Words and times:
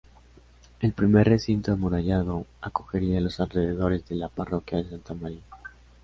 El 0.79 0.93
primer 0.93 1.29
recinto 1.29 1.73
amurallado 1.73 2.47
acogería 2.59 3.21
los 3.21 3.39
alrededores 3.39 4.03
de 4.09 4.15
la 4.15 4.29
parroquia 4.29 4.81
de 4.81 4.89
Santa 4.89 5.13
María. 5.13 5.41